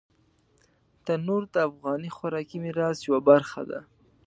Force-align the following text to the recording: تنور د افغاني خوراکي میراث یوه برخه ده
تنور 1.05 1.43
د 1.53 1.55
افغاني 1.69 2.09
خوراکي 2.15 2.57
میراث 2.65 2.97
یوه 3.07 3.19
برخه 3.29 3.61
ده 3.69 3.79